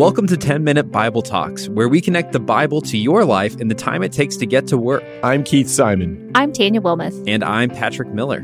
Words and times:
Welcome 0.00 0.26
to 0.28 0.36
10 0.38 0.64
Minute 0.64 0.90
Bible 0.90 1.20
Talks, 1.20 1.68
where 1.68 1.86
we 1.86 2.00
connect 2.00 2.32
the 2.32 2.40
Bible 2.40 2.80
to 2.80 2.96
your 2.96 3.22
life 3.26 3.60
in 3.60 3.68
the 3.68 3.74
time 3.74 4.02
it 4.02 4.12
takes 4.12 4.34
to 4.38 4.46
get 4.46 4.66
to 4.68 4.78
work. 4.78 5.04
I'm 5.22 5.44
Keith 5.44 5.68
Simon. 5.68 6.30
I'm 6.34 6.54
Tanya 6.54 6.80
Wilmoth. 6.80 7.22
And 7.28 7.44
I'm 7.44 7.68
Patrick 7.68 8.08
Miller. 8.08 8.42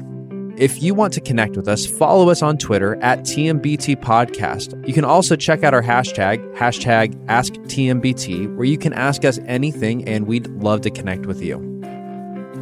If 0.58 0.82
you 0.82 0.92
want 0.92 1.14
to 1.14 1.20
connect 1.22 1.56
with 1.56 1.66
us, 1.66 1.86
follow 1.86 2.28
us 2.28 2.42
on 2.42 2.58
Twitter 2.58 3.02
at 3.02 3.20
TMBT 3.20 3.96
Podcast. 4.02 4.86
You 4.86 4.92
can 4.92 5.06
also 5.06 5.34
check 5.34 5.64
out 5.64 5.72
our 5.72 5.82
hashtag, 5.82 6.44
hashtag 6.54 7.14
AskTMBT, 7.24 8.54
where 8.54 8.66
you 8.66 8.76
can 8.76 8.92
ask 8.92 9.24
us 9.24 9.38
anything 9.46 10.06
and 10.06 10.26
we'd 10.26 10.48
love 10.48 10.82
to 10.82 10.90
connect 10.90 11.24
with 11.24 11.40
you. 11.40 11.75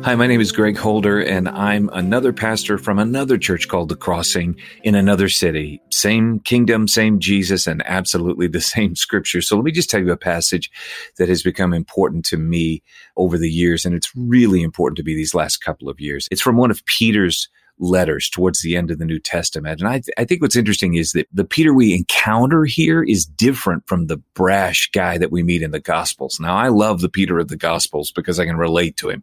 Hi, 0.04 0.14
my 0.16 0.26
name 0.26 0.42
is 0.42 0.52
Greg 0.52 0.76
Holder, 0.76 1.18
and 1.18 1.48
I'm 1.48 1.88
another 1.94 2.34
pastor 2.34 2.76
from 2.76 2.98
another 2.98 3.38
church 3.38 3.68
called 3.68 3.88
The 3.88 3.96
Crossing 3.96 4.54
in 4.82 4.94
another 4.94 5.30
city. 5.30 5.80
Same 5.90 6.40
kingdom, 6.40 6.88
same 6.88 7.18
Jesus, 7.20 7.66
and 7.66 7.82
absolutely 7.86 8.46
the 8.46 8.60
same 8.74 8.96
scripture. 8.96 9.40
So 9.40 9.56
let 9.56 9.64
me 9.64 9.72
just 9.72 9.88
tell 9.88 10.02
you 10.02 10.12
a 10.12 10.18
passage 10.18 10.70
that 11.16 11.30
has 11.30 11.42
become 11.42 11.72
important 11.72 12.26
to 12.26 12.36
me 12.36 12.82
over 13.16 13.38
the 13.38 13.50
years, 13.50 13.86
and 13.86 13.94
it's 13.94 14.14
really 14.14 14.60
important 14.60 14.98
to 14.98 15.04
me 15.04 15.14
these 15.14 15.34
last 15.34 15.64
couple 15.64 15.88
of 15.88 15.98
years. 15.98 16.28
It's 16.30 16.42
from 16.42 16.58
one 16.58 16.70
of 16.70 16.84
Peter's 16.84 17.48
letters 17.78 18.30
towards 18.30 18.62
the 18.62 18.76
end 18.76 18.90
of 18.90 18.98
the 18.98 19.04
New 19.04 19.18
Testament. 19.18 19.80
And 19.80 19.88
I, 19.88 19.94
th- 19.94 20.14
I 20.16 20.24
think 20.24 20.40
what's 20.40 20.56
interesting 20.56 20.94
is 20.94 21.12
that 21.12 21.26
the 21.32 21.44
Peter 21.44 21.74
we 21.74 21.94
encounter 21.94 22.64
here 22.64 23.02
is 23.02 23.26
different 23.26 23.86
from 23.86 24.06
the 24.06 24.18
brash 24.34 24.90
guy 24.92 25.18
that 25.18 25.32
we 25.32 25.42
meet 25.42 25.62
in 25.62 25.72
the 25.72 25.80
Gospels. 25.80 26.38
Now, 26.38 26.56
I 26.56 26.68
love 26.68 27.00
the 27.00 27.08
Peter 27.08 27.38
of 27.38 27.48
the 27.48 27.56
Gospels 27.56 28.12
because 28.12 28.38
I 28.38 28.46
can 28.46 28.56
relate 28.56 28.96
to 28.98 29.10
him. 29.10 29.22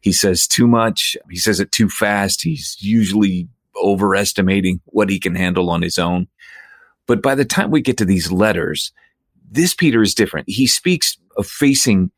He 0.00 0.12
says 0.12 0.48
too 0.48 0.66
much. 0.66 1.16
He 1.30 1.36
says 1.36 1.60
it 1.60 1.70
too 1.70 1.88
fast. 1.88 2.42
He's 2.42 2.76
usually 2.80 3.48
overestimating 3.82 4.80
what 4.86 5.08
he 5.08 5.18
can 5.18 5.34
handle 5.34 5.70
on 5.70 5.82
his 5.82 5.98
own. 5.98 6.26
But 7.06 7.22
by 7.22 7.34
the 7.34 7.44
time 7.44 7.70
we 7.70 7.80
get 7.80 7.98
to 7.98 8.04
these 8.04 8.32
letters, 8.32 8.92
this 9.50 9.74
Peter 9.74 10.02
is 10.02 10.14
different. 10.14 10.48
He 10.48 10.66
speaks 10.66 11.18
of 11.36 11.46
facing 11.46 12.10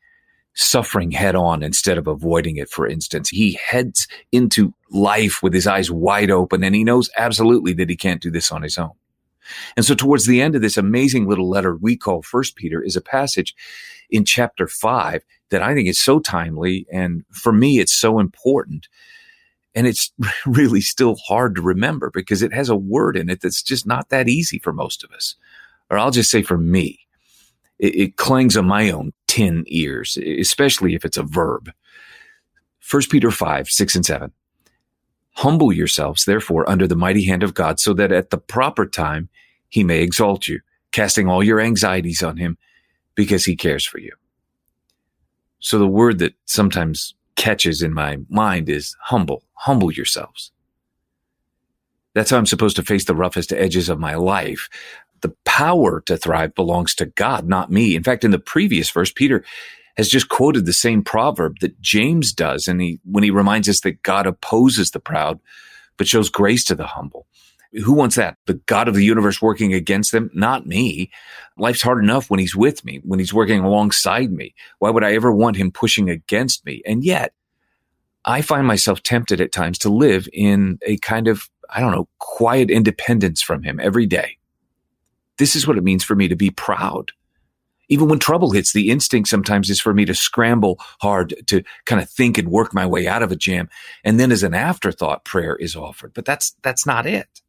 suffering 0.55 1.11
head 1.11 1.35
on 1.35 1.61
instead 1.61 1.97
of 1.97 2.07
avoiding 2.07 2.57
it, 2.57 2.69
for 2.69 2.87
instance. 2.87 3.29
He 3.29 3.59
heads 3.69 4.07
into 4.31 4.73
life 4.89 5.43
with 5.43 5.53
his 5.53 5.67
eyes 5.67 5.91
wide 5.91 6.31
open 6.31 6.63
and 6.63 6.73
he 6.73 6.83
knows 6.83 7.09
absolutely 7.17 7.73
that 7.73 7.89
he 7.89 7.95
can't 7.95 8.21
do 8.21 8.31
this 8.31 8.51
on 8.51 8.61
his 8.61 8.77
own. 8.77 8.91
And 9.77 9.85
so 9.85 9.93
towards 9.93 10.25
the 10.25 10.41
end 10.41 10.55
of 10.55 10.61
this 10.61 10.77
amazing 10.77 11.27
little 11.27 11.49
letter 11.49 11.75
we 11.75 11.95
call 11.95 12.21
First 12.21 12.55
Peter 12.55 12.81
is 12.81 12.95
a 12.95 13.01
passage 13.01 13.53
in 14.09 14.25
chapter 14.25 14.67
five 14.67 15.23
that 15.49 15.61
I 15.61 15.73
think 15.73 15.87
is 15.87 15.99
so 15.99 16.19
timely. 16.19 16.87
And 16.91 17.23
for 17.31 17.51
me, 17.51 17.79
it's 17.79 17.93
so 17.93 18.19
important. 18.19 18.87
And 19.75 19.85
it's 19.85 20.11
really 20.45 20.81
still 20.81 21.15
hard 21.27 21.55
to 21.55 21.61
remember 21.61 22.09
because 22.11 22.41
it 22.41 22.53
has 22.53 22.69
a 22.69 22.75
word 22.75 23.17
in 23.17 23.29
it 23.29 23.41
that's 23.41 23.61
just 23.61 23.85
not 23.85 24.09
that 24.09 24.29
easy 24.29 24.57
for 24.57 24.73
most 24.73 25.03
of 25.03 25.11
us. 25.11 25.35
Or 25.89 25.97
I'll 25.97 26.11
just 26.11 26.31
say 26.31 26.41
for 26.41 26.57
me, 26.57 26.99
it, 27.77 27.95
it 27.95 28.15
clangs 28.15 28.57
on 28.57 28.65
my 28.65 28.89
own 28.89 29.13
tin 29.35 29.65
ears, 29.67 30.17
especially 30.17 30.95
if 30.95 31.03
it's 31.03 31.17
a 31.17 31.23
verb. 31.23 31.69
1 32.89 33.03
Peter 33.11 33.31
5, 33.31 33.67
6 33.67 33.95
and 33.95 34.05
7. 34.05 34.31
Humble 35.33 35.73
yourselves, 35.73 36.23
therefore, 36.23 36.69
under 36.69 36.87
the 36.87 36.95
mighty 36.95 37.25
hand 37.25 37.43
of 37.43 37.53
God, 37.53 37.77
so 37.77 37.93
that 37.95 38.13
at 38.13 38.29
the 38.29 38.37
proper 38.37 38.85
time 38.85 39.27
he 39.67 39.83
may 39.83 39.99
exalt 39.99 40.47
you, 40.47 40.61
casting 40.93 41.27
all 41.27 41.43
your 41.43 41.59
anxieties 41.59 42.23
on 42.23 42.37
him 42.37 42.57
because 43.13 43.43
he 43.43 43.57
cares 43.57 43.85
for 43.85 43.99
you. 43.99 44.13
So 45.59 45.79
the 45.79 45.85
word 45.87 46.19
that 46.19 46.35
sometimes 46.45 47.13
catches 47.35 47.81
in 47.81 47.93
my 47.93 48.19
mind 48.29 48.69
is 48.69 48.95
humble. 49.01 49.43
Humble 49.55 49.91
yourselves. 49.91 50.53
That's 52.13 52.29
how 52.29 52.37
I'm 52.37 52.45
supposed 52.45 52.77
to 52.77 52.83
face 52.83 53.03
the 53.03 53.15
roughest 53.15 53.51
edges 53.51 53.89
of 53.89 53.99
my 53.99 54.15
life 54.15 54.69
the 55.21 55.35
power 55.45 56.01
to 56.01 56.17
thrive 56.17 56.55
belongs 56.55 56.95
to 56.95 57.05
God, 57.05 57.47
not 57.47 57.71
me. 57.71 57.95
In 57.95 58.03
fact, 58.03 58.23
in 58.23 58.31
the 58.31 58.39
previous 58.39 58.89
verse, 58.89 59.11
Peter 59.11 59.43
has 59.97 60.09
just 60.09 60.29
quoted 60.29 60.65
the 60.65 60.73
same 60.73 61.03
proverb 61.03 61.59
that 61.61 61.79
James 61.81 62.33
does. 62.33 62.67
And 62.67 62.81
he, 62.81 62.99
when 63.05 63.23
he 63.23 63.31
reminds 63.31 63.69
us 63.69 63.81
that 63.81 64.03
God 64.03 64.27
opposes 64.27 64.91
the 64.91 64.99
proud, 64.99 65.39
but 65.97 66.07
shows 66.07 66.29
grace 66.29 66.65
to 66.65 66.75
the 66.75 66.85
humble. 66.85 67.27
Who 67.83 67.93
wants 67.93 68.15
that? 68.15 68.37
The 68.45 68.55
God 68.65 68.87
of 68.87 68.95
the 68.95 69.03
universe 69.03 69.41
working 69.41 69.73
against 69.73 70.11
them? 70.11 70.29
Not 70.33 70.65
me. 70.65 71.11
Life's 71.57 71.81
hard 71.81 72.03
enough 72.03 72.29
when 72.29 72.39
he's 72.39 72.55
with 72.55 72.85
me, 72.85 73.01
when 73.03 73.19
he's 73.19 73.33
working 73.33 73.59
alongside 73.59 74.31
me. 74.31 74.53
Why 74.79 74.89
would 74.89 75.03
I 75.03 75.13
ever 75.13 75.31
want 75.31 75.57
him 75.57 75.71
pushing 75.71 76.09
against 76.09 76.65
me? 76.65 76.81
And 76.85 77.03
yet 77.03 77.33
I 78.23 78.41
find 78.41 78.65
myself 78.65 79.03
tempted 79.03 79.41
at 79.41 79.51
times 79.51 79.77
to 79.79 79.89
live 79.89 80.27
in 80.31 80.79
a 80.85 80.97
kind 80.97 81.27
of, 81.27 81.49
I 81.69 81.79
don't 81.79 81.91
know, 81.91 82.07
quiet 82.19 82.71
independence 82.71 83.41
from 83.41 83.63
him 83.63 83.79
every 83.79 84.05
day. 84.05 84.37
This 85.37 85.55
is 85.55 85.67
what 85.67 85.77
it 85.77 85.83
means 85.83 86.03
for 86.03 86.15
me 86.15 86.27
to 86.27 86.35
be 86.35 86.49
proud. 86.49 87.11
Even 87.87 88.07
when 88.07 88.19
trouble 88.19 88.51
hits, 88.51 88.73
the 88.73 88.89
instinct 88.89 89.29
sometimes 89.29 89.69
is 89.69 89.79
for 89.79 89.93
me 89.93 90.05
to 90.05 90.15
scramble 90.15 90.79
hard 91.01 91.35
to 91.47 91.63
kind 91.85 92.01
of 92.01 92.09
think 92.09 92.37
and 92.37 92.47
work 92.47 92.73
my 92.73 92.85
way 92.85 93.07
out 93.07 93.21
of 93.21 93.31
a 93.31 93.35
jam. 93.35 93.69
And 94.03 94.19
then 94.19 94.31
as 94.31 94.43
an 94.43 94.53
afterthought, 94.53 95.23
prayer 95.23 95.55
is 95.55 95.75
offered. 95.75 96.13
But 96.13 96.25
that's, 96.25 96.55
that's 96.63 96.85
not 96.85 97.05
it. 97.05 97.41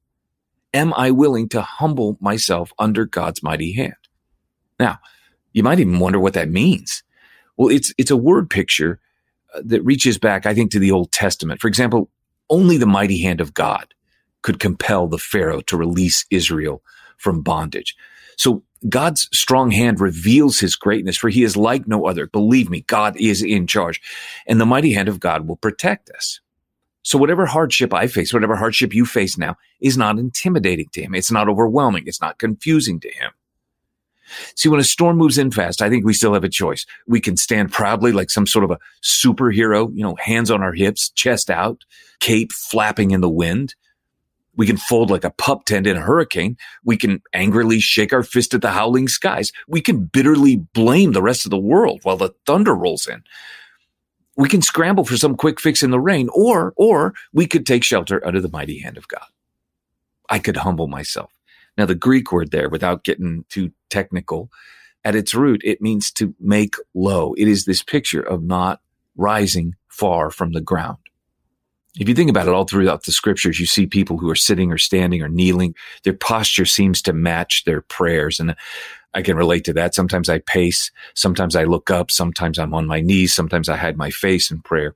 Am 0.74 0.92
I 0.94 1.10
willing 1.10 1.48
to 1.50 1.62
humble 1.62 2.18
myself 2.20 2.72
under 2.78 3.06
God's 3.06 3.42
mighty 3.42 3.72
hand? 3.72 3.94
Now, 4.78 4.98
you 5.52 5.62
might 5.62 5.80
even 5.80 5.98
wonder 5.98 6.20
what 6.20 6.34
that 6.34 6.50
means. 6.50 7.02
Well, 7.56 7.70
it's, 7.70 7.94
it's 7.96 8.10
a 8.10 8.16
word 8.16 8.50
picture 8.50 9.00
uh, 9.54 9.62
that 9.64 9.82
reaches 9.82 10.18
back, 10.18 10.44
I 10.44 10.52
think, 10.52 10.70
to 10.72 10.78
the 10.78 10.90
Old 10.90 11.12
Testament. 11.12 11.62
For 11.62 11.68
example, 11.68 12.10
only 12.50 12.76
the 12.76 12.86
mighty 12.86 13.22
hand 13.22 13.40
of 13.40 13.54
God 13.54 13.94
could 14.42 14.60
compel 14.60 15.06
the 15.06 15.18
Pharaoh 15.18 15.62
to 15.62 15.78
release 15.78 16.26
Israel 16.30 16.82
from 17.16 17.42
bondage. 17.42 17.96
So 18.36 18.62
God's 18.88 19.28
strong 19.32 19.70
hand 19.70 20.00
reveals 20.00 20.60
his 20.60 20.76
greatness, 20.76 21.16
for 21.16 21.28
he 21.28 21.42
is 21.42 21.56
like 21.56 21.88
no 21.88 22.06
other. 22.06 22.26
Believe 22.26 22.70
me, 22.70 22.82
God 22.82 23.16
is 23.18 23.42
in 23.42 23.66
charge, 23.66 24.00
and 24.46 24.60
the 24.60 24.66
mighty 24.66 24.92
hand 24.92 25.08
of 25.08 25.20
God 25.20 25.48
will 25.48 25.56
protect 25.56 26.10
us. 26.10 26.40
So 27.02 27.18
whatever 27.18 27.46
hardship 27.46 27.94
I 27.94 28.08
face, 28.08 28.32
whatever 28.32 28.56
hardship 28.56 28.92
you 28.92 29.06
face 29.06 29.38
now 29.38 29.56
is 29.80 29.96
not 29.96 30.18
intimidating 30.18 30.88
to 30.92 31.02
him. 31.02 31.14
It's 31.14 31.30
not 31.30 31.48
overwhelming. 31.48 32.04
It's 32.06 32.20
not 32.20 32.38
confusing 32.38 32.98
to 33.00 33.08
him. 33.08 33.30
See, 34.56 34.68
when 34.68 34.80
a 34.80 34.84
storm 34.84 35.16
moves 35.16 35.38
in 35.38 35.52
fast, 35.52 35.82
I 35.82 35.88
think 35.88 36.04
we 36.04 36.12
still 36.12 36.34
have 36.34 36.42
a 36.42 36.48
choice. 36.48 36.84
We 37.06 37.20
can 37.20 37.36
stand 37.36 37.72
proudly 37.72 38.10
like 38.10 38.28
some 38.28 38.46
sort 38.46 38.64
of 38.64 38.72
a 38.72 38.78
superhero, 39.04 39.88
you 39.94 40.02
know, 40.02 40.16
hands 40.16 40.50
on 40.50 40.62
our 40.64 40.72
hips, 40.72 41.10
chest 41.10 41.48
out, 41.48 41.84
cape 42.18 42.52
flapping 42.52 43.12
in 43.12 43.20
the 43.20 43.30
wind. 43.30 43.76
We 44.56 44.66
can 44.66 44.76
fold 44.76 45.10
like 45.10 45.24
a 45.24 45.30
pup 45.30 45.66
tent 45.66 45.86
in 45.86 45.96
a 45.96 46.00
hurricane. 46.00 46.56
We 46.84 46.96
can 46.96 47.22
angrily 47.32 47.80
shake 47.80 48.12
our 48.12 48.22
fist 48.22 48.54
at 48.54 48.62
the 48.62 48.72
howling 48.72 49.08
skies. 49.08 49.52
We 49.68 49.80
can 49.80 50.06
bitterly 50.06 50.56
blame 50.56 51.12
the 51.12 51.22
rest 51.22 51.44
of 51.44 51.50
the 51.50 51.58
world 51.58 52.00
while 52.02 52.16
the 52.16 52.34
thunder 52.46 52.74
rolls 52.74 53.06
in. 53.06 53.22
We 54.36 54.48
can 54.48 54.62
scramble 54.62 55.04
for 55.04 55.16
some 55.16 55.36
quick 55.36 55.60
fix 55.60 55.82
in 55.82 55.90
the 55.90 56.00
rain, 56.00 56.28
or, 56.34 56.74
or 56.76 57.14
we 57.32 57.46
could 57.46 57.64
take 57.64 57.84
shelter 57.84 58.24
under 58.26 58.40
the 58.40 58.50
mighty 58.50 58.80
hand 58.80 58.98
of 58.98 59.08
God. 59.08 59.26
I 60.28 60.38
could 60.38 60.58
humble 60.58 60.88
myself. 60.88 61.32
Now, 61.78 61.86
the 61.86 61.94
Greek 61.94 62.32
word 62.32 62.50
there, 62.50 62.68
without 62.68 63.04
getting 63.04 63.44
too 63.48 63.72
technical, 63.90 64.50
at 65.04 65.14
its 65.14 65.34
root, 65.34 65.62
it 65.64 65.80
means 65.80 66.10
to 66.12 66.34
make 66.40 66.74
low. 66.94 67.34
It 67.34 67.48
is 67.48 67.64
this 67.64 67.82
picture 67.82 68.20
of 68.20 68.42
not 68.42 68.80
rising 69.16 69.74
far 69.88 70.30
from 70.30 70.52
the 70.52 70.60
ground. 70.60 70.98
If 71.98 72.08
you 72.08 72.14
think 72.14 72.28
about 72.28 72.46
it 72.46 72.52
all 72.52 72.64
throughout 72.64 73.04
the 73.04 73.12
scriptures, 73.12 73.58
you 73.58 73.66
see 73.66 73.86
people 73.86 74.18
who 74.18 74.28
are 74.28 74.36
sitting 74.36 74.70
or 74.70 74.78
standing 74.78 75.22
or 75.22 75.28
kneeling. 75.28 75.74
Their 76.04 76.12
posture 76.12 76.66
seems 76.66 77.00
to 77.02 77.12
match 77.12 77.64
their 77.64 77.80
prayers. 77.80 78.38
And 78.38 78.54
I 79.14 79.22
can 79.22 79.36
relate 79.36 79.64
to 79.64 79.72
that. 79.74 79.94
Sometimes 79.94 80.28
I 80.28 80.40
pace. 80.40 80.90
Sometimes 81.14 81.56
I 81.56 81.64
look 81.64 81.90
up. 81.90 82.10
Sometimes 82.10 82.58
I'm 82.58 82.74
on 82.74 82.86
my 82.86 83.00
knees. 83.00 83.32
Sometimes 83.32 83.68
I 83.68 83.76
hide 83.76 83.96
my 83.96 84.10
face 84.10 84.50
in 84.50 84.60
prayer. 84.60 84.94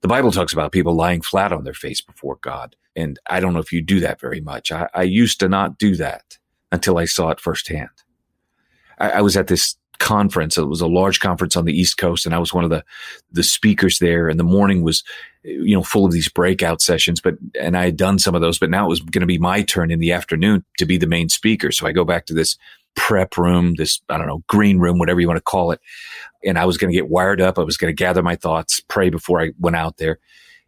The 0.00 0.08
Bible 0.08 0.32
talks 0.32 0.52
about 0.52 0.72
people 0.72 0.94
lying 0.94 1.22
flat 1.22 1.52
on 1.52 1.64
their 1.64 1.72
face 1.72 2.00
before 2.00 2.38
God. 2.42 2.74
And 2.96 3.18
I 3.30 3.40
don't 3.40 3.52
know 3.52 3.60
if 3.60 3.72
you 3.72 3.80
do 3.80 4.00
that 4.00 4.20
very 4.20 4.40
much. 4.40 4.72
I, 4.72 4.88
I 4.92 5.02
used 5.02 5.40
to 5.40 5.48
not 5.48 5.78
do 5.78 5.94
that 5.96 6.38
until 6.72 6.98
I 6.98 7.04
saw 7.04 7.30
it 7.30 7.40
firsthand. 7.40 7.88
I, 8.98 9.10
I 9.10 9.20
was 9.20 9.36
at 9.36 9.46
this 9.46 9.76
conference. 9.98 10.56
It 10.56 10.64
was 10.64 10.80
a 10.80 10.86
large 10.86 11.20
conference 11.20 11.56
on 11.56 11.64
the 11.64 11.78
East 11.78 11.96
Coast, 11.96 12.26
and 12.26 12.34
I 12.34 12.38
was 12.38 12.52
one 12.52 12.64
of 12.64 12.70
the 12.70 12.84
the 13.32 13.42
speakers 13.42 13.98
there. 13.98 14.28
And 14.28 14.38
the 14.38 14.44
morning 14.44 14.82
was, 14.82 15.04
you 15.42 15.74
know, 15.74 15.82
full 15.82 16.04
of 16.04 16.12
these 16.12 16.28
breakout 16.28 16.80
sessions. 16.80 17.20
But 17.20 17.34
and 17.58 17.76
I 17.76 17.84
had 17.84 17.96
done 17.96 18.18
some 18.18 18.34
of 18.34 18.40
those, 18.40 18.58
but 18.58 18.70
now 18.70 18.86
it 18.86 18.88
was 18.88 19.00
going 19.00 19.20
to 19.20 19.26
be 19.26 19.38
my 19.38 19.62
turn 19.62 19.90
in 19.90 20.00
the 20.00 20.12
afternoon 20.12 20.64
to 20.78 20.86
be 20.86 20.96
the 20.96 21.06
main 21.06 21.28
speaker. 21.28 21.72
So 21.72 21.86
I 21.86 21.92
go 21.92 22.04
back 22.04 22.26
to 22.26 22.34
this 22.34 22.56
prep 22.94 23.36
room, 23.36 23.74
this 23.74 24.00
I 24.08 24.18
don't 24.18 24.26
know 24.26 24.42
green 24.48 24.78
room, 24.78 24.98
whatever 24.98 25.20
you 25.20 25.28
want 25.28 25.38
to 25.38 25.42
call 25.42 25.72
it, 25.72 25.80
and 26.44 26.58
I 26.58 26.64
was 26.64 26.76
going 26.76 26.92
to 26.92 26.96
get 26.96 27.08
wired 27.08 27.40
up. 27.40 27.58
I 27.58 27.62
was 27.62 27.76
going 27.76 27.90
to 27.90 27.94
gather 27.94 28.22
my 28.22 28.36
thoughts, 28.36 28.80
pray 28.80 29.10
before 29.10 29.40
I 29.40 29.50
went 29.58 29.76
out 29.76 29.96
there. 29.96 30.18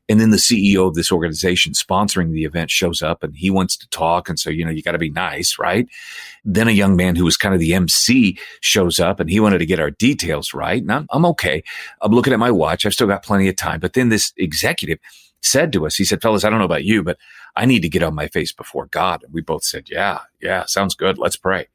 And 0.08 0.20
then 0.20 0.30
the 0.30 0.36
CEO 0.36 0.86
of 0.86 0.94
this 0.94 1.10
organization 1.10 1.72
sponsoring 1.72 2.30
the 2.30 2.44
event 2.44 2.70
shows 2.70 3.02
up 3.02 3.22
and 3.22 3.36
he 3.36 3.50
wants 3.50 3.76
to 3.76 3.88
talk. 3.88 4.28
And 4.28 4.38
so, 4.38 4.50
you 4.50 4.64
know, 4.64 4.70
you 4.70 4.82
got 4.82 4.92
to 4.92 4.98
be 4.98 5.10
nice, 5.10 5.58
right? 5.58 5.88
Then 6.44 6.68
a 6.68 6.72
young 6.72 6.94
man 6.96 7.16
who 7.16 7.24
was 7.24 7.36
kind 7.36 7.54
of 7.54 7.60
the 7.60 7.74
MC 7.74 8.38
shows 8.60 9.00
up 9.00 9.18
and 9.18 9.28
he 9.28 9.40
wanted 9.40 9.58
to 9.58 9.66
get 9.66 9.80
our 9.80 9.90
details 9.90 10.54
right. 10.54 10.80
And 10.80 10.92
I'm, 10.92 11.06
I'm 11.10 11.26
okay. 11.26 11.64
I'm 12.00 12.12
looking 12.12 12.32
at 12.32 12.38
my 12.38 12.52
watch. 12.52 12.86
I've 12.86 12.94
still 12.94 13.08
got 13.08 13.24
plenty 13.24 13.48
of 13.48 13.56
time. 13.56 13.80
But 13.80 13.94
then 13.94 14.08
this 14.08 14.32
executive 14.36 14.98
said 15.42 15.72
to 15.72 15.86
us, 15.86 15.96
he 15.96 16.04
said, 16.04 16.22
fellas, 16.22 16.44
I 16.44 16.50
don't 16.50 16.60
know 16.60 16.64
about 16.64 16.84
you, 16.84 17.02
but 17.02 17.18
I 17.56 17.66
need 17.66 17.80
to 17.80 17.88
get 17.88 18.02
on 18.02 18.14
my 18.14 18.28
face 18.28 18.52
before 18.52 18.86
God. 18.86 19.24
And 19.24 19.32
we 19.32 19.40
both 19.40 19.64
said, 19.64 19.88
yeah, 19.90 20.20
yeah, 20.40 20.66
sounds 20.66 20.94
good. 20.94 21.18
Let's 21.18 21.36
pray. 21.36 21.66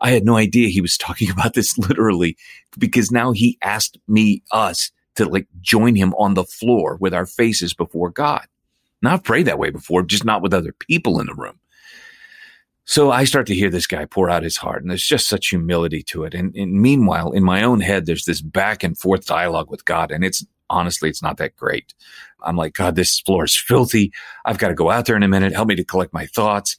I 0.00 0.10
had 0.10 0.24
no 0.24 0.36
idea 0.36 0.68
he 0.68 0.80
was 0.80 0.98
talking 0.98 1.30
about 1.32 1.54
this 1.54 1.78
literally 1.78 2.36
because 2.78 3.10
now 3.10 3.32
he 3.32 3.56
asked 3.62 3.98
me, 4.06 4.42
us 4.52 4.90
to 5.16 5.24
like 5.26 5.46
join 5.60 5.94
him 5.94 6.14
on 6.14 6.34
the 6.34 6.44
floor 6.44 6.96
with 7.00 7.14
our 7.14 7.26
faces 7.26 7.74
before 7.74 8.10
God. 8.10 8.46
Now 9.02 9.14
I've 9.14 9.24
prayed 9.24 9.46
that 9.46 9.58
way 9.58 9.70
before, 9.70 10.02
just 10.02 10.24
not 10.24 10.42
with 10.42 10.54
other 10.54 10.72
people 10.72 11.20
in 11.20 11.26
the 11.26 11.34
room. 11.34 11.58
So 12.84 13.12
I 13.12 13.24
start 13.24 13.46
to 13.46 13.54
hear 13.54 13.70
this 13.70 13.86
guy 13.86 14.04
pour 14.06 14.28
out 14.28 14.42
his 14.42 14.56
heart, 14.56 14.82
and 14.82 14.90
there's 14.90 15.06
just 15.06 15.28
such 15.28 15.48
humility 15.48 16.02
to 16.04 16.24
it. 16.24 16.34
And, 16.34 16.54
and, 16.56 16.72
meanwhile, 16.82 17.30
in 17.30 17.44
my 17.44 17.62
own 17.62 17.80
head, 17.80 18.06
there's 18.06 18.24
this 18.24 18.40
back 18.40 18.82
and 18.82 18.98
forth 18.98 19.24
dialogue 19.24 19.70
with 19.70 19.84
God, 19.84 20.10
and 20.10 20.24
it's 20.24 20.44
honestly, 20.68 21.08
it's 21.08 21.22
not 21.22 21.36
that 21.36 21.54
great. 21.54 21.94
I'm 22.42 22.56
like, 22.56 22.74
God, 22.74 22.96
this 22.96 23.20
floor 23.20 23.44
is 23.44 23.56
filthy. 23.56 24.12
I've 24.44 24.58
got 24.58 24.68
to 24.68 24.74
go 24.74 24.90
out 24.90 25.06
there 25.06 25.16
in 25.16 25.22
a 25.22 25.28
minute. 25.28 25.52
Help 25.52 25.68
me 25.68 25.76
to 25.76 25.84
collect 25.84 26.12
my 26.12 26.26
thoughts. 26.26 26.76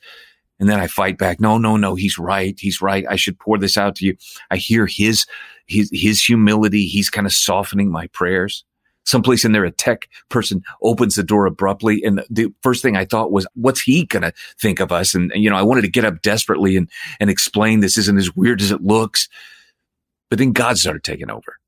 And 0.63 0.69
then 0.69 0.79
I 0.79 0.87
fight 0.87 1.17
back. 1.17 1.41
No, 1.41 1.57
no, 1.57 1.75
no. 1.75 1.93
He's 1.93 2.17
right. 2.17 2.57
He's 2.57 2.81
right. 2.81 3.03
I 3.09 3.17
should 3.17 3.37
pour 3.37 3.57
this 3.57 3.75
out 3.75 3.97
to 3.97 4.05
you. 4.05 4.15
I 4.49 4.55
hear 4.55 4.85
his, 4.85 5.25
his, 5.65 5.89
his 5.91 6.23
humility. 6.23 6.85
He's 6.85 7.09
kind 7.09 7.27
of 7.27 7.33
softening 7.33 7.91
my 7.91 8.07
prayers. 8.07 8.63
Someplace 9.03 9.43
in 9.43 9.51
there, 9.51 9.65
a 9.65 9.71
tech 9.71 10.07
person 10.29 10.63
opens 10.81 11.15
the 11.15 11.23
door 11.23 11.47
abruptly. 11.47 12.01
And 12.05 12.23
the 12.29 12.53
first 12.61 12.81
thing 12.81 12.95
I 12.95 13.03
thought 13.03 13.33
was, 13.33 13.45
what's 13.55 13.81
he 13.81 14.05
going 14.05 14.21
to 14.21 14.31
think 14.57 14.79
of 14.79 14.93
us? 14.93 15.13
And, 15.13 15.33
you 15.35 15.49
know, 15.49 15.57
I 15.57 15.63
wanted 15.63 15.81
to 15.81 15.89
get 15.89 16.05
up 16.05 16.21
desperately 16.21 16.77
and, 16.77 16.89
and 17.19 17.29
explain 17.29 17.81
this 17.81 17.97
isn't 17.97 18.17
as 18.17 18.33
weird 18.33 18.61
as 18.61 18.71
it 18.71 18.81
looks. 18.81 19.27
But 20.29 20.39
then 20.39 20.53
God 20.53 20.77
started 20.77 21.03
taking 21.03 21.29
over. 21.29 21.59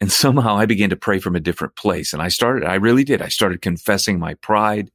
And 0.00 0.12
somehow 0.12 0.56
I 0.56 0.64
began 0.64 0.90
to 0.90 0.96
pray 0.96 1.18
from 1.18 1.34
a 1.34 1.40
different 1.40 1.74
place. 1.74 2.12
And 2.12 2.22
I 2.22 2.28
started, 2.28 2.68
I 2.68 2.76
really 2.76 3.02
did. 3.02 3.20
I 3.20 3.30
started 3.30 3.62
confessing 3.62 4.20
my 4.20 4.34
pride 4.34 4.92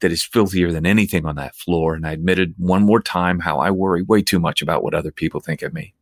that 0.00 0.12
is 0.12 0.22
filthier 0.22 0.72
than 0.72 0.86
anything 0.86 1.24
on 1.24 1.36
that 1.36 1.54
floor. 1.54 1.94
And 1.94 2.06
I 2.06 2.12
admitted 2.12 2.54
one 2.58 2.82
more 2.82 3.00
time 3.00 3.40
how 3.40 3.58
I 3.58 3.70
worry 3.70 4.02
way 4.02 4.22
too 4.22 4.38
much 4.38 4.60
about 4.60 4.82
what 4.82 4.94
other 4.94 5.10
people 5.10 5.40
think 5.40 5.62
of 5.62 5.72
me. 5.72 5.94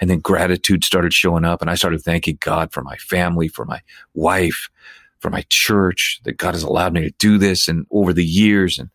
And 0.00 0.08
then 0.08 0.20
gratitude 0.20 0.84
started 0.84 1.12
showing 1.12 1.44
up 1.44 1.60
and 1.60 1.70
I 1.70 1.74
started 1.74 2.02
thanking 2.02 2.38
God 2.40 2.72
for 2.72 2.82
my 2.82 2.96
family, 2.96 3.48
for 3.48 3.64
my 3.64 3.82
wife, 4.14 4.70
for 5.18 5.30
my 5.30 5.44
church, 5.50 6.20
that 6.24 6.38
God 6.38 6.54
has 6.54 6.62
allowed 6.62 6.94
me 6.94 7.02
to 7.02 7.10
do 7.18 7.36
this 7.36 7.68
and 7.68 7.86
over 7.90 8.12
the 8.12 8.24
years. 8.24 8.78
And, 8.78 8.88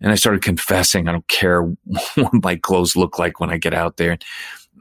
and 0.00 0.10
I 0.10 0.14
started 0.14 0.42
confessing. 0.42 1.06
I 1.08 1.12
don't 1.12 1.28
care 1.28 1.62
what 2.14 2.32
my 2.42 2.56
clothes 2.56 2.96
look 2.96 3.18
like 3.18 3.40
when 3.40 3.50
I 3.50 3.58
get 3.58 3.74
out 3.74 3.98
there. 3.98 4.18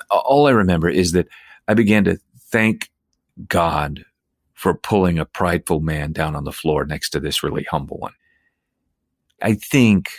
All 0.09 0.47
I 0.47 0.51
remember 0.51 0.89
is 0.89 1.11
that 1.11 1.27
I 1.67 1.73
began 1.73 2.03
to 2.05 2.17
thank 2.39 2.89
God 3.47 4.05
for 4.53 4.73
pulling 4.73 5.19
a 5.19 5.25
prideful 5.25 5.81
man 5.81 6.13
down 6.13 6.35
on 6.35 6.45
the 6.45 6.51
floor 6.51 6.85
next 6.85 7.09
to 7.09 7.19
this 7.19 7.43
really 7.43 7.65
humble 7.69 7.97
one. 7.97 8.13
I 9.41 9.53
think, 9.53 10.09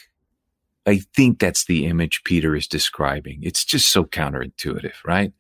I 0.87 1.01
think 1.15 1.39
that's 1.39 1.65
the 1.65 1.87
image 1.87 2.23
Peter 2.25 2.55
is 2.55 2.67
describing. 2.67 3.41
It's 3.43 3.65
just 3.65 3.91
so 3.91 4.05
counterintuitive, 4.05 5.05
right? 5.05 5.33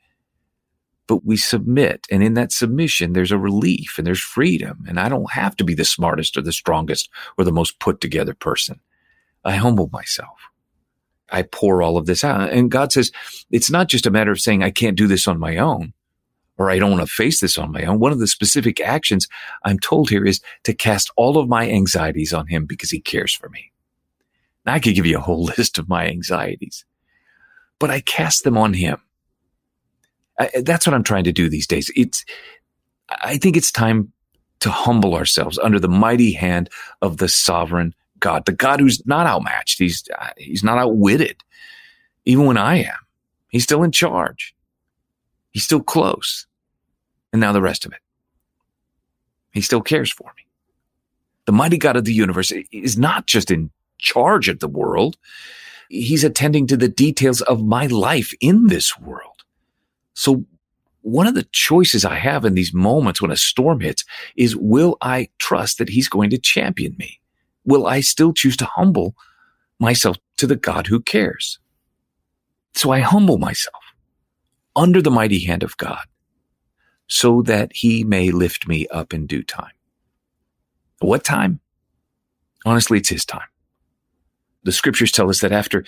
But 1.06 1.24
we 1.24 1.36
submit. 1.36 2.06
And 2.10 2.22
in 2.22 2.34
that 2.34 2.52
submission, 2.52 3.12
there's 3.12 3.32
a 3.32 3.38
relief 3.38 3.96
and 3.96 4.06
there's 4.06 4.20
freedom. 4.20 4.84
And 4.88 4.98
I 4.98 5.08
don't 5.08 5.30
have 5.32 5.56
to 5.56 5.64
be 5.64 5.74
the 5.74 5.84
smartest 5.84 6.36
or 6.36 6.42
the 6.42 6.52
strongest 6.52 7.08
or 7.38 7.44
the 7.44 7.52
most 7.52 7.78
put 7.78 8.00
together 8.00 8.34
person. 8.34 8.80
I 9.44 9.56
humble 9.56 9.88
myself. 9.92 10.38
I 11.30 11.42
pour 11.42 11.82
all 11.82 11.96
of 11.96 12.06
this 12.06 12.24
out. 12.24 12.50
And 12.50 12.70
God 12.70 12.92
says, 12.92 13.12
it's 13.50 13.70
not 13.70 13.88
just 13.88 14.06
a 14.06 14.10
matter 14.10 14.32
of 14.32 14.40
saying, 14.40 14.62
I 14.62 14.70
can't 14.70 14.96
do 14.96 15.06
this 15.06 15.28
on 15.28 15.38
my 15.38 15.56
own 15.56 15.92
or 16.58 16.70
I 16.70 16.78
don't 16.78 16.90
want 16.90 17.06
to 17.06 17.12
face 17.12 17.40
this 17.40 17.58
on 17.58 17.72
my 17.72 17.84
own. 17.84 17.98
One 17.98 18.12
of 18.12 18.18
the 18.18 18.26
specific 18.26 18.80
actions 18.80 19.28
I'm 19.64 19.78
told 19.78 20.08
here 20.08 20.24
is 20.24 20.40
to 20.64 20.74
cast 20.74 21.10
all 21.16 21.38
of 21.38 21.48
my 21.48 21.70
anxieties 21.70 22.32
on 22.32 22.46
him 22.46 22.64
because 22.64 22.90
he 22.90 23.00
cares 23.00 23.34
for 23.34 23.48
me. 23.48 23.72
Now 24.64 24.74
I 24.74 24.80
could 24.80 24.94
give 24.94 25.06
you 25.06 25.18
a 25.18 25.22
whole 25.22 25.44
list 25.58 25.78
of 25.78 25.88
my 25.88 26.06
anxieties, 26.06 26.84
but 27.78 27.90
I 27.90 28.00
cast 28.00 28.44
them 28.44 28.56
on 28.56 28.74
him. 28.74 28.98
I, 30.38 30.50
that's 30.62 30.86
what 30.86 30.94
I'm 30.94 31.04
trying 31.04 31.24
to 31.24 31.32
do 31.32 31.48
these 31.48 31.66
days. 31.66 31.90
It's, 31.96 32.24
I 33.22 33.38
think 33.38 33.56
it's 33.56 33.72
time 33.72 34.12
to 34.60 34.70
humble 34.70 35.14
ourselves 35.14 35.58
under 35.58 35.78
the 35.78 35.88
mighty 35.88 36.32
hand 36.32 36.70
of 37.02 37.18
the 37.18 37.28
sovereign 37.28 37.94
God, 38.18 38.46
the 38.46 38.52
God 38.52 38.80
who's 38.80 39.06
not 39.06 39.26
outmatched. 39.26 39.78
He's, 39.78 40.02
uh, 40.18 40.30
he's 40.38 40.64
not 40.64 40.78
outwitted. 40.78 41.42
Even 42.24 42.46
when 42.46 42.56
I 42.56 42.78
am, 42.78 42.96
he's 43.48 43.62
still 43.62 43.82
in 43.82 43.92
charge. 43.92 44.54
He's 45.52 45.64
still 45.64 45.82
close. 45.82 46.45
And 47.32 47.40
now 47.40 47.52
the 47.52 47.62
rest 47.62 47.84
of 47.84 47.92
it. 47.92 48.00
He 49.52 49.60
still 49.60 49.80
cares 49.80 50.12
for 50.12 50.32
me. 50.36 50.44
The 51.46 51.52
mighty 51.52 51.78
God 51.78 51.96
of 51.96 52.04
the 52.04 52.12
universe 52.12 52.52
is 52.72 52.98
not 52.98 53.26
just 53.26 53.50
in 53.50 53.70
charge 53.98 54.48
of 54.48 54.58
the 54.58 54.68
world. 54.68 55.16
He's 55.88 56.24
attending 56.24 56.66
to 56.66 56.76
the 56.76 56.88
details 56.88 57.40
of 57.40 57.64
my 57.64 57.86
life 57.86 58.34
in 58.40 58.66
this 58.66 58.98
world. 58.98 59.44
So 60.14 60.44
one 61.02 61.26
of 61.26 61.34
the 61.34 61.46
choices 61.52 62.04
I 62.04 62.16
have 62.16 62.44
in 62.44 62.54
these 62.54 62.74
moments 62.74 63.22
when 63.22 63.30
a 63.30 63.36
storm 63.36 63.80
hits 63.80 64.04
is 64.36 64.56
will 64.56 64.96
I 65.00 65.28
trust 65.38 65.78
that 65.78 65.88
he's 65.88 66.08
going 66.08 66.30
to 66.30 66.38
champion 66.38 66.96
me? 66.98 67.20
Will 67.64 67.86
I 67.86 68.00
still 68.00 68.32
choose 68.32 68.56
to 68.58 68.66
humble 68.66 69.14
myself 69.78 70.16
to 70.38 70.46
the 70.46 70.56
God 70.56 70.88
who 70.88 71.00
cares? 71.00 71.60
So 72.74 72.90
I 72.90 73.00
humble 73.00 73.38
myself 73.38 73.82
under 74.74 75.00
the 75.00 75.10
mighty 75.10 75.44
hand 75.44 75.62
of 75.62 75.76
God 75.76 76.04
so 77.06 77.42
that 77.42 77.72
he 77.72 78.04
may 78.04 78.30
lift 78.30 78.66
me 78.66 78.86
up 78.88 79.14
in 79.14 79.26
due 79.26 79.42
time. 79.42 79.72
What 81.00 81.24
time? 81.24 81.60
Honestly, 82.64 82.98
it's 82.98 83.08
his 83.08 83.24
time. 83.24 83.48
The 84.64 84.72
scriptures 84.72 85.12
tell 85.12 85.30
us 85.30 85.40
that 85.42 85.52
after 85.52 85.84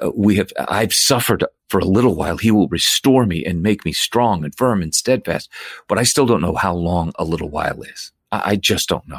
uh, 0.00 0.10
we 0.14 0.36
have, 0.36 0.52
I've 0.68 0.94
suffered 0.94 1.44
for 1.68 1.80
a 1.80 1.84
little 1.84 2.14
while, 2.14 2.36
he 2.36 2.52
will 2.52 2.68
restore 2.68 3.26
me 3.26 3.44
and 3.44 3.62
make 3.62 3.84
me 3.84 3.92
strong 3.92 4.44
and 4.44 4.54
firm 4.54 4.82
and 4.82 4.94
steadfast. 4.94 5.50
But 5.88 5.98
I 5.98 6.04
still 6.04 6.26
don't 6.26 6.40
know 6.40 6.54
how 6.54 6.74
long 6.74 7.12
a 7.18 7.24
little 7.24 7.48
while 7.48 7.82
is. 7.82 8.12
I, 8.30 8.52
I 8.52 8.56
just 8.56 8.88
don't 8.88 9.08
know. 9.08 9.18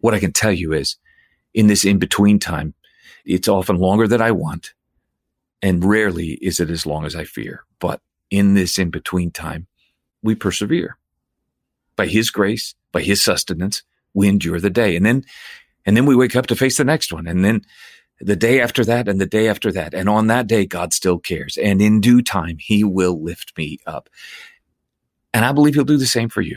What 0.00 0.14
I 0.14 0.18
can 0.18 0.32
tell 0.32 0.52
you 0.52 0.72
is 0.72 0.96
in 1.54 1.68
this 1.68 1.84
in 1.84 1.98
between 1.98 2.40
time, 2.40 2.74
it's 3.24 3.46
often 3.46 3.76
longer 3.76 4.08
than 4.08 4.20
I 4.20 4.32
want 4.32 4.72
and 5.62 5.84
rarely 5.84 6.32
is 6.42 6.58
it 6.60 6.70
as 6.70 6.86
long 6.86 7.04
as 7.04 7.14
I 7.14 7.24
fear. 7.24 7.64
But 7.78 8.00
in 8.30 8.54
this 8.54 8.76
in 8.76 8.90
between 8.90 9.30
time, 9.30 9.67
we 10.22 10.34
persevere. 10.34 10.96
By 11.96 12.06
his 12.06 12.30
grace, 12.30 12.74
by 12.92 13.02
his 13.02 13.22
sustenance, 13.22 13.82
we 14.14 14.28
endure 14.28 14.60
the 14.60 14.70
day. 14.70 14.96
And 14.96 15.04
then, 15.04 15.24
and 15.84 15.96
then 15.96 16.06
we 16.06 16.16
wake 16.16 16.36
up 16.36 16.46
to 16.46 16.56
face 16.56 16.76
the 16.76 16.84
next 16.84 17.12
one. 17.12 17.26
And 17.26 17.44
then 17.44 17.62
the 18.20 18.36
day 18.36 18.60
after 18.60 18.84
that 18.84 19.08
and 19.08 19.20
the 19.20 19.26
day 19.26 19.48
after 19.48 19.72
that. 19.72 19.94
And 19.94 20.08
on 20.08 20.26
that 20.26 20.46
day, 20.46 20.66
God 20.66 20.92
still 20.92 21.18
cares. 21.18 21.56
And 21.56 21.80
in 21.80 22.00
due 22.00 22.22
time, 22.22 22.56
he 22.58 22.84
will 22.84 23.22
lift 23.22 23.56
me 23.56 23.78
up. 23.86 24.08
And 25.32 25.44
I 25.44 25.52
believe 25.52 25.74
he'll 25.74 25.84
do 25.84 25.96
the 25.96 26.06
same 26.06 26.28
for 26.28 26.40
you. 26.40 26.56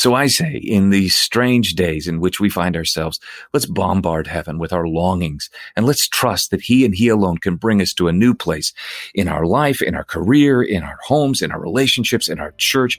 So 0.00 0.14
I 0.14 0.28
say, 0.28 0.56
in 0.56 0.88
these 0.88 1.14
strange 1.14 1.74
days 1.74 2.08
in 2.08 2.20
which 2.20 2.40
we 2.40 2.48
find 2.48 2.74
ourselves, 2.74 3.20
let's 3.52 3.66
bombard 3.66 4.26
heaven 4.26 4.58
with 4.58 4.72
our 4.72 4.88
longings 4.88 5.50
and 5.76 5.84
let's 5.84 6.08
trust 6.08 6.50
that 6.52 6.62
he 6.62 6.86
and 6.86 6.94
he 6.94 7.08
alone 7.08 7.36
can 7.36 7.56
bring 7.56 7.82
us 7.82 7.92
to 7.92 8.08
a 8.08 8.12
new 8.12 8.32
place 8.32 8.72
in 9.14 9.28
our 9.28 9.44
life, 9.44 9.82
in 9.82 9.94
our 9.94 10.02
career, 10.02 10.62
in 10.62 10.84
our 10.84 10.98
homes, 11.04 11.42
in 11.42 11.52
our 11.52 11.60
relationships, 11.60 12.30
in 12.30 12.40
our 12.40 12.52
church. 12.52 12.98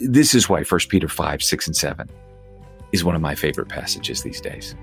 This 0.00 0.34
is 0.34 0.48
why 0.48 0.62
1 0.62 0.80
Peter 0.88 1.06
5, 1.06 1.42
6, 1.42 1.66
and 1.66 1.76
7 1.76 2.08
is 2.92 3.04
one 3.04 3.14
of 3.14 3.20
my 3.20 3.34
favorite 3.34 3.68
passages 3.68 4.22
these 4.22 4.40
days. 4.40 4.74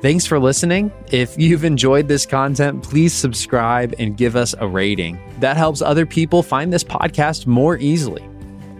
Thanks 0.00 0.24
for 0.24 0.38
listening. 0.38 0.90
If 1.12 1.38
you've 1.38 1.64
enjoyed 1.64 2.08
this 2.08 2.24
content, 2.24 2.82
please 2.82 3.12
subscribe 3.12 3.94
and 3.98 4.16
give 4.16 4.36
us 4.36 4.54
a 4.58 4.66
rating. 4.66 5.20
That 5.40 5.58
helps 5.58 5.82
other 5.82 6.06
people 6.06 6.42
find 6.42 6.72
this 6.72 6.82
podcast 6.82 7.46
more 7.46 7.76
easily. 7.76 8.26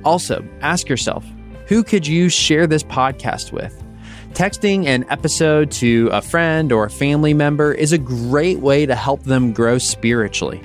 Also, 0.08 0.42
ask 0.62 0.88
yourself 0.88 1.22
who 1.66 1.84
could 1.84 2.06
you 2.06 2.30
share 2.30 2.66
this 2.66 2.82
podcast 2.82 3.52
with? 3.52 3.84
Texting 4.32 4.86
an 4.86 5.04
episode 5.10 5.70
to 5.72 6.08
a 6.12 6.22
friend 6.22 6.72
or 6.72 6.86
a 6.86 6.90
family 6.90 7.34
member 7.34 7.74
is 7.74 7.92
a 7.92 7.98
great 7.98 8.60
way 8.60 8.86
to 8.86 8.94
help 8.94 9.24
them 9.24 9.52
grow 9.52 9.76
spiritually. 9.76 10.62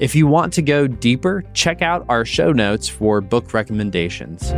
If 0.00 0.14
you 0.14 0.26
want 0.26 0.52
to 0.54 0.62
go 0.62 0.86
deeper, 0.86 1.44
check 1.54 1.80
out 1.80 2.04
our 2.10 2.26
show 2.26 2.52
notes 2.52 2.86
for 2.86 3.22
book 3.22 3.54
recommendations. 3.54 4.52